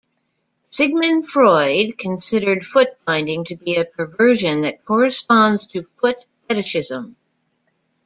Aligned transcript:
Sigmund 0.71 1.27
Freud 1.29 1.95
considered 1.95 2.63
footbinding 2.63 3.45
to 3.45 3.55
be 3.55 3.75
a 3.77 3.85
"perversion 3.85 4.61
that 4.61 4.83
corresponds 4.83 5.67
to 5.67 5.83
foot 5.99 6.17
fetishism". 6.47 7.15